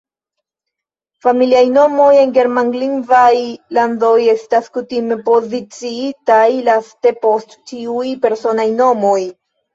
Familiaj 1.25 1.67
nomoj 1.73 2.07
en 2.21 2.31
Germanlingvaj 2.37 3.35
landoj 3.79 4.15
estas 4.33 4.71
kutime 4.79 5.19
poziciitaj 5.29 6.41
laste, 6.71 7.15
post 7.29 7.57
ĉiuj 7.71 8.09
personaj 8.27 8.69
nomoj. 8.83 9.17